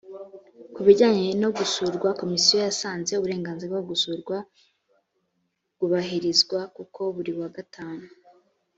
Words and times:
ku 0.73 0.79
bijyanye 0.87 1.27
no 1.41 1.49
gusurwa 1.57 2.09
komisiyo 2.21 2.57
yasanze 2.65 3.11
uburenganzira 3.15 3.71
bwo 3.73 3.83
gusurwa 3.91 4.35
bwubahirizwa 5.75 6.59
kuko 6.75 6.99
buri 7.15 7.31
wa 7.39 7.49
gatanu 7.55 8.03